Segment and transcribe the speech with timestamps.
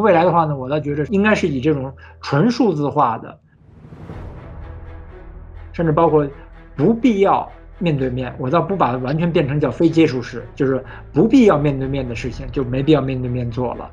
[0.00, 3.38] 未来的话呢，我倒觉得应该是以这种纯数字化的，
[5.72, 6.26] 甚至包括
[6.76, 13.90] 不必要面对面，我倒不把它完全变成叫非接触式，就是不必要面对面的事情就没必要面对面做了。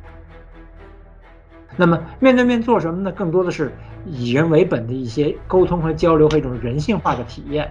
[1.75, 3.11] 那么面对面做什么呢？
[3.11, 3.71] 更多的是
[4.05, 7.69] 以人为本的一些沟通和交流和一种人性化的体验。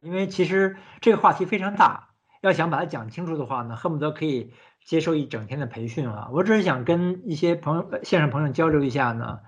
[0.00, 2.08] 因为其实这个话题非常大，
[2.40, 4.54] 要想把它讲清楚的话呢，恨不得可以
[4.84, 6.30] 接受一整天的培训啊！
[6.32, 9.40] 我只是想跟一些朋友、线上朋友交流一下呢。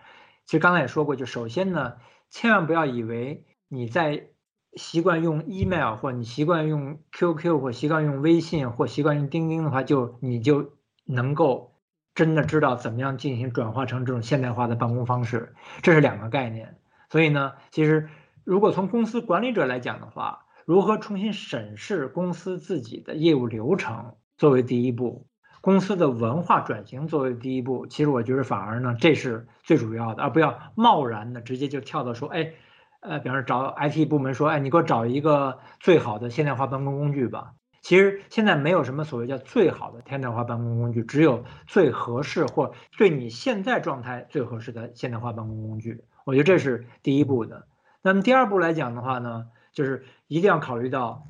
[0.45, 1.95] 其实刚才也说过，就首先呢，
[2.28, 4.27] 千万不要以为你在
[4.75, 10.72] 习惯用 email 或你习惯用 QQ 或习惯用微信或习惯用钉钉的话，就你就
[11.06, 11.81] 能够
[12.14, 16.77] 真的知道怎么样进行转化成这种现代化的办公方式，这是两个概念。
[17.09, 18.11] 所以呢，其实。
[18.45, 25.27] 如果从公司管理者来讲的话，如何重新审视公司自己的业务流程作为第一步，
[25.61, 32.53] 公司的文化转型作为第一步，其实我觉得反而呢，这是最主要的，而不要贸然的直接就跳到说，哎，
[33.01, 37.53] 呃，比方说找 IT 部门说，哎，你给我找一个最好的现代化办公工具吧。
[37.81, 46.05] 其实现在没有什么所谓叫最好的现代化办公工具，只有最合适或对你现在状态最合适的现代化办公工具。
[46.25, 47.67] 我觉得这是第一步的。
[48.03, 51.28] 那么第二步来讲的话呢，就是一定要考虑到，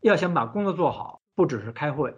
[0.00, 2.16] 要想把工作做好，不只是开会，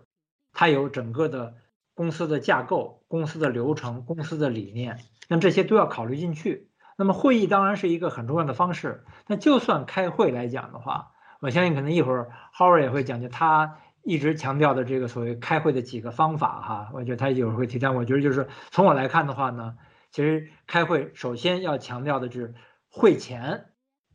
[0.52, 1.54] 它有整个的
[1.94, 6.70] 公司的架构、公司的流程、公司的理念，那么这些都要考虑进去。
[6.96, 9.04] 那么会议当然是一个很重要的方式。
[9.26, 16.90] 那就算开会来讲的话，我相信可能一会儿 Howard 也会讲就他一直强调的这个所谓开会的几个方法哈。
[16.94, 19.76] 我觉得他一会儿会提，但我觉得就是从我来看的话呢，
[20.12, 22.54] 其实开会首先要强调的是
[22.88, 23.66] 会前。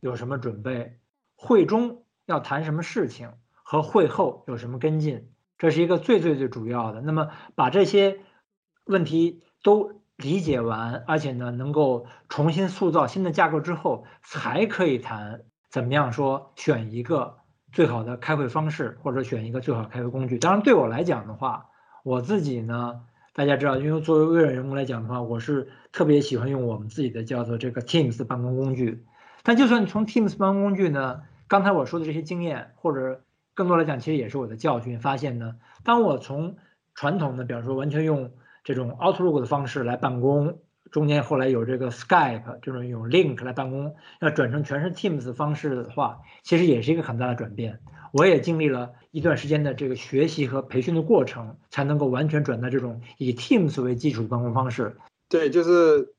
[0.04, 1.00] 有什么准备？
[1.34, 3.32] 会中要谈什么事情？
[3.64, 5.30] 和会后有什么跟进？
[5.58, 7.00] 这是一个最最最主要的。
[7.00, 8.20] 那么把这些
[8.84, 17.38] 问题都理解完，而且呢能够重新塑造新的架构之后，才可以谈怎么样说选一个
[17.72, 20.38] 最好的开会方式，或者选一个最好开会工具。
[20.38, 21.68] 当然，对我来讲的话，
[22.04, 23.04] 我自己呢，
[23.34, 29.06] 大家知道，因为作为微软员工来讲的话，我是特别喜欢用我们自己的叫做这个 Teams 办公工具。
[29.44, 33.22] 但就算从 Teams 办公工具呢，刚才我说的这些经验，或者
[33.54, 35.00] 更多来讲，其实也是我的教训。
[35.00, 36.56] 发现呢，当我从
[36.96, 38.32] 传统的，比方说完全用
[38.64, 40.60] 这种 Outlook 的方式来办公，
[40.92, 47.82] 中间后来有这个 Skype 这种用 Link 来办公，要转成全是 Teams 方式的话，其实也是一个很大的转变。
[48.14, 54.96] 我也经历了一段时间的这个学习和培训的过程，才能够完全转到这种以 Teams 为基础的办公方式。
[55.28, 56.14] 对，就是。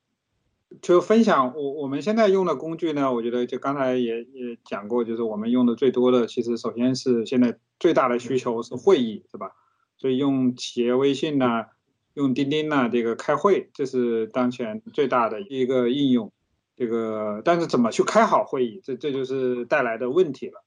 [0.83, 9.53] 就分享我我们现在用的工具呢，我觉得就刚才也也讲过，就是我们用的最多的，其实首先是现在最大的需求是会议，是吧？
[9.97, 11.67] 所以用企业微信呐，
[12.15, 16.33] 用钉钉呐，这个开会，这是当前最大的一个应用。
[16.77, 20.65] 这个但是怎么去开好会议，这这就是带来的问题了。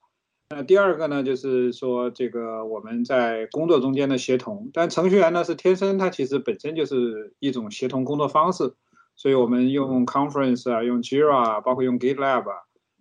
[0.50, 8.74] 那第二个呢，就是说这个我们在工作中间的协同，但程序员呢是天生他其实本身就是一种协同工作方式。
[9.18, 12.56] 所以我们用 Conference 啊，用 Jira 啊，包括用 GitLab 啊，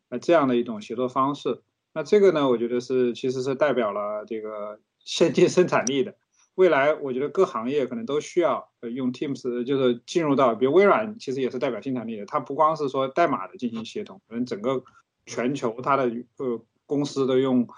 [0.08, 1.60] 那这样的一种协作方式，
[1.92, 6.16] 那这个呢，我觉得是其实是代表了这个先进生产力的。
[6.54, 14.82] 未来我觉得各行业可能都需要用 Teams，就是进入到，比如微软其实也是代表生产力的，它不光是说代码的进行协同，可能整个
[15.26, 16.04] 全球它的
[16.38, 17.68] 呃公司都用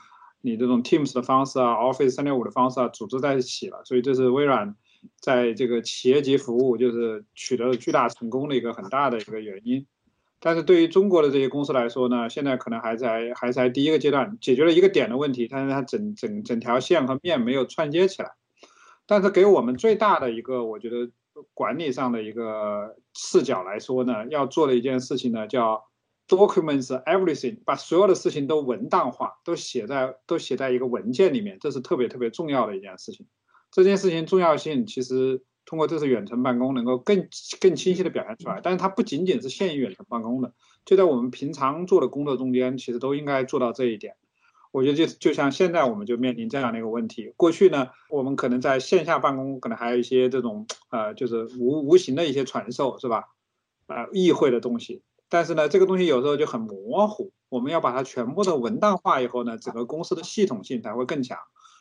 [0.41, 3.83] 你这种 Teams 的方式啊，Office 三六五的方式啊，组织在一起了。
[3.85, 4.77] 所以这是微软。
[5.21, 9.87] 在这个企业级服务就是取得了巨大成功的一个很大的一个原因，
[10.41, 18.33] 但是对于中国的这些公司来说呢，现在可能还在还在第一个阶段解决了一个点的问题，但是它整整整条线和面没有串接起来。
[19.07, 21.11] 但是给我们最大的一个我觉得
[21.55, 25.85] 管理上的一个视角来说呢，要做的一件事情呢，叫
[26.29, 33.27] documents everything，把所有的事情都文档化，都写在都写在一个文件里面，这是特别特别重要的一件事情。
[33.71, 37.29] 这件事情重要性其实通过这次远程办公能够更
[37.61, 40.53] 更清晰的表现出来，但是它不仅仅是限于远程办公的，
[40.85, 44.15] 就在我们平常做的工作中间，其实都应该做到这一点。
[44.71, 53.25] 我觉得就就像现在我们就面临这样的一个问题，过去呢，我们可能在线下办公，可能还有一些这种呃，就是无无形的一些传授，是吧？
[53.87, 61.39] 呃，议会的东西，但是呢，这个东西有时候就很模糊，我们要把它全部的文档化以后呢，整个公司的系统性才会更强。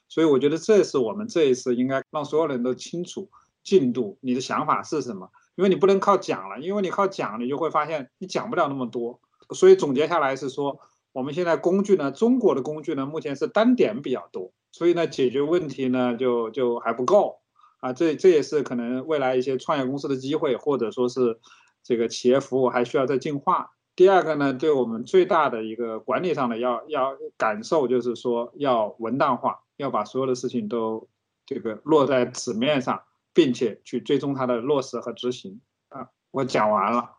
[0.10, 3.30] 所以我觉得这是我们这一次应该让所有人都清楚
[3.64, 5.30] 进度，你的想法是什么？
[5.56, 9.20] 因为你不能靠讲了，因为你靠讲，你就会发现你讲不了那么多。
[9.56, 10.80] 所以总结下来是说，
[11.14, 17.40] 我们现在工具呢，中国的工具呢，目前是单点比较多，所以呢，解决问题呢就就还不够
[17.80, 17.92] 啊。
[17.92, 21.40] 这这也是可能未来一些创业公司的机会，或者说是
[21.82, 23.72] 这个企业服务还需要再进化。
[23.98, 31.10] 第二个呢，对我们最大的一个管理上的要要感受就是说，要文档化，要把所有的事情都
[31.48, 33.02] 这个落在纸面上，
[33.34, 36.10] 并且去追踪它的落实和执行啊。
[36.30, 37.18] 我讲完了。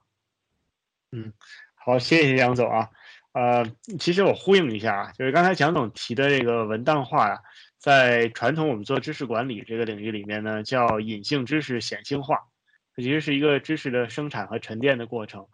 [1.11, 1.33] 嗯，
[1.75, 2.91] 好，谢谢杨总啊。
[3.33, 3.67] 呃，
[3.99, 7.41] 其实我呼应一下啊，就是刚才蒋总提的这个文档化呀，
[7.77, 12.45] 在传统我们做知识管理这个领域里面呢，叫隐性知识显性化，
[12.95, 15.49] 它其实是一个知识的生产和沉淀的过程。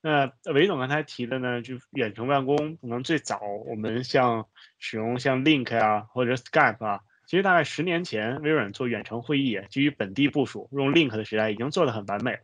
[0.00, 4.46] 那韦总刚才提的呢，就远程办公，可能最早我们像
[4.78, 12.38] 使用像 Link 啊或者 Skype 啊，其实大概十年前微软做远程会议，基于本地部署用 Link 的时代已经做得很完美了。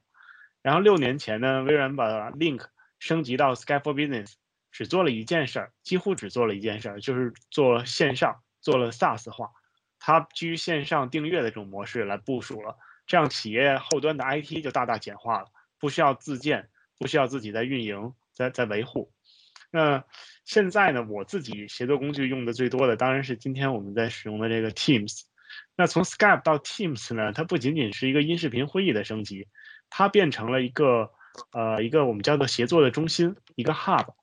[0.63, 2.67] 然后六年前呢，微软把 Link
[2.99, 4.33] 升级到 Skype for Business，
[4.73, 9.51] 只做了一件事儿，几乎只做了一件事儿，就是做线上，做了 SaaS 化，
[10.01, 15.47] 它基于线上订阅的这种模式来部署了，这样企业后端的 IT 就大大简化了，
[15.79, 16.69] 不需要自建。
[17.05, 19.13] 不需要自己在运营，在在维护。
[19.71, 20.03] 那
[20.47, 21.07] 现在呢？
[21.07, 25.25] 我自己协作工具用的最多的当然是今天我们在使用的这个 Teams。
[25.77, 27.31] 那从 Skype 到 Teams 呢？
[27.35, 29.49] 它不仅仅是一个音视频会议的升级，
[29.91, 31.11] 它变成了一个
[31.53, 34.15] 呃一个我们叫做协作的中心，一个 Hub。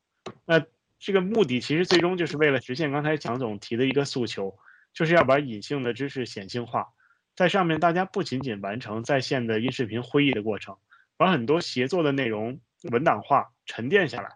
[0.46, 0.66] 那
[0.98, 4.58] 这个目的其实最终就是为了实现刚才蒋总提的一个诉求，
[4.92, 6.88] 就是要把隐性的知识显性化，
[7.36, 10.78] 在上面大家不仅仅完成在线的音视频会议的过程。
[11.18, 14.30] 把很多协作的内容文档化沉淀下来，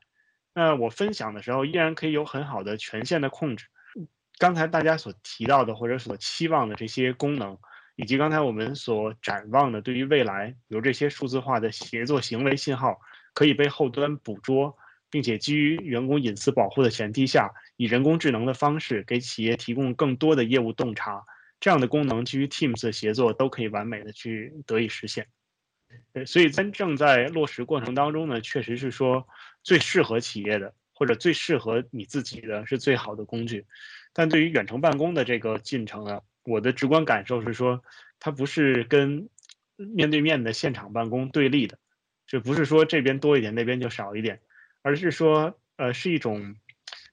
[0.54, 3.66] 那我分享的时候依然可以有很好的权限的控制。
[4.38, 7.58] 刚才大家所提到的或者所期望的这些功能，
[7.96, 13.00] 以及刚才我们所展望的对于未来有这些数字化的协作行为信号
[13.34, 14.78] 可以被后端捕捉，
[15.10, 21.24] 并且基于员工隐私保护的前提下，以人工智能的方式给企业提供更多的业务洞察，
[21.62, 25.28] 这样的功能基于 Teams 的协作都可以完美的去得以实现。
[26.14, 29.28] 对，所以真正在落实过程当中呢，确实是说
[29.64, 33.66] 最适合企业的或者最适合你自己的是最好的工具。
[34.14, 37.84] 但对于远程办公的这个进程啊，我的直观感受是说，
[38.20, 39.30] 它不是跟
[39.76, 41.78] 面对面的现场办公对立的，
[42.26, 44.40] 就不是说这边多一点，那边就少一点，
[44.82, 46.56] 而是说呃是一种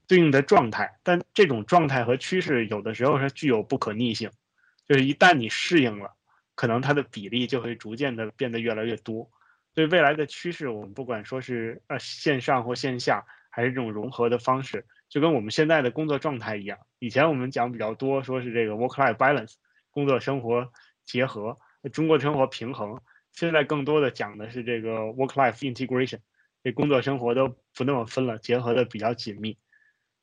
[0.07, 1.01] 对应的状态。
[1.03, 4.31] 但这种状态和趋势有的时候是具有不可逆性，
[4.87, 6.15] 就是一旦你适应了。
[6.63, 9.29] 可能它的比例就会逐渐的变得越来越多，
[9.75, 16.79] 所以未来的趋势，我们不管说是呃线上或线下，还是这种融合的方式，就跟我们现在的工作状态一样。
[17.01, 19.55] 以前我们讲比较多，说是这个 work-life balance，
[19.91, 20.73] 工作生活
[21.05, 21.59] 结合，
[21.93, 23.01] 中国生活平衡。
[23.33, 26.21] 现在更多的讲的是这个 work-life integration，
[26.63, 29.59] 这工作生活都不那么分了，结合的比较紧密。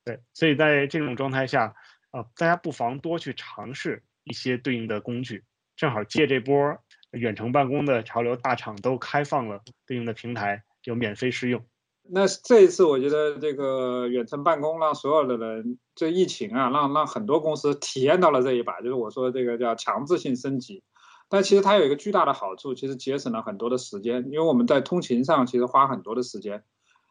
[0.06, 1.76] 对，所以在这种状态下，
[2.12, 5.44] 呃，大家不妨多去尝试一些对应的工具。
[5.80, 6.78] 正好借这波
[7.12, 11.64] 远程办公的潮流，大厂都开放了对应的平台，有免费试用。
[12.04, 20.84] 那这一次，我觉得这个远程办公让所有的人，这疫情啊，让让很多公司体验到了这一把，就是我说的这个叫强制性升级。
[21.30, 26.62] 但其实它有一个巨大的好处，其实节省了很多的时间，因为我们在通勤上其实花很多的时间，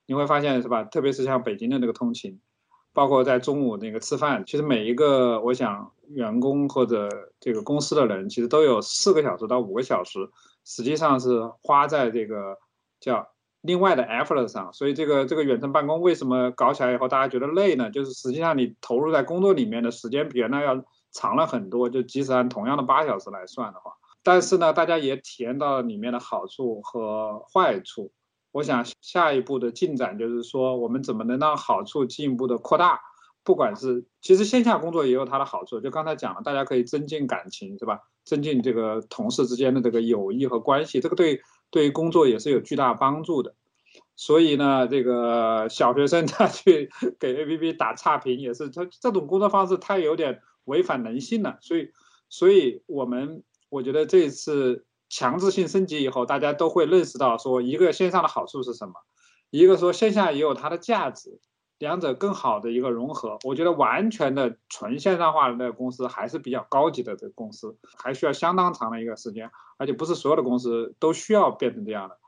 [0.04, 0.84] 你会发现是吧？
[0.84, 2.38] 特别是像北京的那个通勤。
[2.98, 10.18] 包括在中午那个吃饭，其实每一个我想员工或者这个公司的人，其实都有四个小时到五个小时，
[10.64, 12.58] 实际上是花在这个
[12.98, 13.28] 叫
[13.60, 14.72] 另外的 effort 上。
[14.72, 17.88] 所以这个这个远程办公为什么搞起来以后大家觉得累呢？
[17.88, 21.88] 就是实际上你投入在工作里面的时间比原来要长了很多。
[21.88, 23.92] 就即使按同样的八小时来算的话，
[24.24, 28.10] 但是呢，大家也体验到里面的好处和坏处。
[28.58, 33.00] 我想下一步的进展就是说，我们怎么能让好处进一步的扩大？
[33.44, 38.00] 不管是其实线下工作也有它的好处，就刚才讲了，大家可以增进感情，是吧？
[38.24, 43.54] 增进这个同事之间的这个友谊和关系，这个对对于工作也是有巨大帮助的。
[44.16, 51.58] 所以呢，这个小学生 他去给 A P P 打差评也是，他这种工作方式太有点违反人性了。
[51.60, 51.90] 所以，
[52.28, 54.84] 所以我们我觉得这一次。
[55.08, 58.94] 强制性升级以后，大家都会认识到说，一个线上的好处是什么，
[59.50, 61.40] 一个说线下也有它的价值，
[61.78, 63.38] 两者更好的一个融合。
[63.44, 72.18] 我觉得完全的纯线上化的那个公司还是比较高级的这个公司，还需要相当长的一个时间，而且不是所有的公司都需要变成这样的。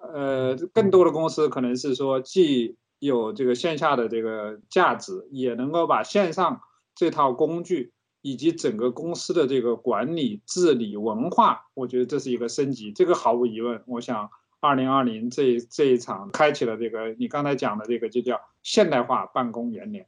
[0.00, 6.60] 呃，更多的公司可能是说，既有这个线下的这个价值，也能够把线上
[6.94, 7.92] 这套工具。
[8.22, 12.92] 以及整个公司的这个管理、治理、文化，我觉得这是一个升级。
[12.92, 20.06] 这个毫无疑问，我想二零二零这这一场开启了这个你刚才讲的这个就叫现代化办公元年。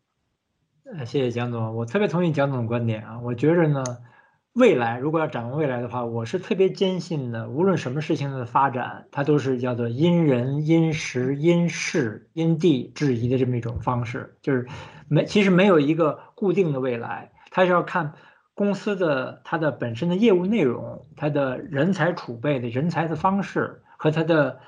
[0.84, 3.84] 呃，谢谢蒋总，我特别同意蒋总的观点啊，我觉着呢。
[4.52, 7.48] 未来如果要展望未来的话，我是特别坚信的。
[7.48, 14.66] 无论什么事情的发展，它都是叫做因人因时因事因地制宜的这么一种方式，就是
[15.06, 18.14] 没其实没有一个固定的未来，它是要看
[18.54, 24.60] 公司的它的本身的业务内容、它的人才储备的人才的方式和它的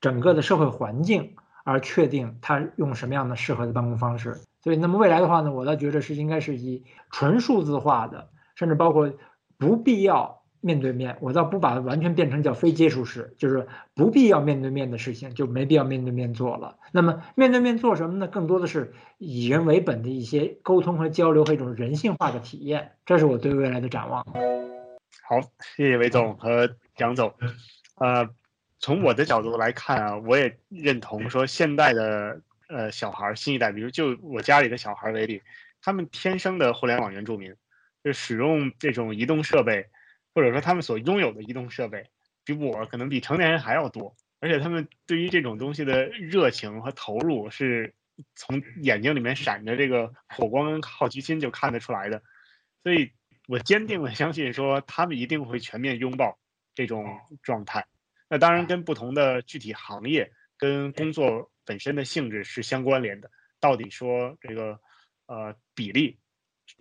[0.00, 4.36] 整个的社会环境而确定它用什么样的适合的办公方式。
[4.62, 8.28] 所以，那么未来的话呢，我倒觉得是应该是以纯数字化的。
[8.56, 9.12] 甚至包括
[9.58, 16.78] 不必要面对面，我倒不把它完全变成叫非接触式，就是不必要面对面的事情就没必要面对面做了。
[16.92, 18.26] 那么面对面做什么呢？
[18.26, 24.24] 更多的是以人为本的一些沟通和交流和一种人性化的体验，这是我对未来的展望。
[25.22, 25.40] 好，
[25.76, 27.32] 谢谢韦总和蒋总。
[27.96, 28.28] 呃，
[28.78, 35.42] 从我的角度来看啊，我也认同说现代的呃小孩新一代，比如就我家里的小孩为例，
[35.80, 37.54] 他们天生的互联网原住民。
[38.04, 39.84] 就使用这种移动设备，
[40.36, 42.10] 或者说他们所拥有的移动设备，
[42.44, 47.94] 比我可能比成年人还要多，而且他们对于这种东西的热情和投入，是
[48.34, 52.22] 从眼睛里面闪着这个火光跟好奇心就看得出来的。
[52.82, 53.10] 所以
[53.48, 56.38] 我坚定的相信，说他们一定会全面拥抱
[56.74, 57.86] 这种状态。
[58.28, 63.30] 那当然跟不同的具体行业跟工作本身的性质是相关联的。
[63.58, 64.78] 到底说这个
[65.28, 66.18] 呃比例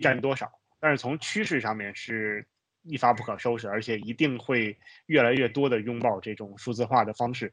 [0.01, 0.51] 占多少？
[0.81, 2.45] 但是从趋势上面是
[2.85, 4.77] 一发不可收拾，而且一定会
[5.07, 7.51] 越来越多的拥抱这种数字化的方式，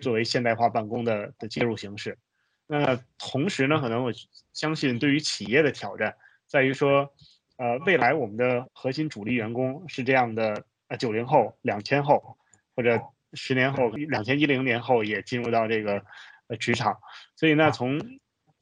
[0.00, 2.18] 作为现代化办公的的接入形式。
[2.66, 4.12] 那同时呢，可能我
[4.52, 6.16] 相信对于企业的挑战
[6.46, 7.12] 在于说，
[7.56, 12.38] 呃，未来我们的核心主力员工是这样的，呃，九零后、两千后，
[12.74, 12.98] 或者
[13.34, 16.02] 十年后、两千一零年后也进入到这个
[16.48, 16.98] 呃职场，
[17.36, 18.00] 所以呢，从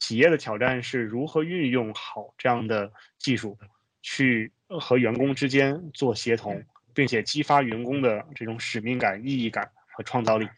[0.00, 3.56] 企业的挑战是如何运用好这样的技术。
[4.02, 10.48] 去和员工之间做协同，并且激发员工的这种使命感、意义感和创造力。